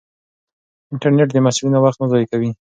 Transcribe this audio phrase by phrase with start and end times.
[0.91, 2.49] انټرنیټ د محصلینو وخت نه ضایع کوي.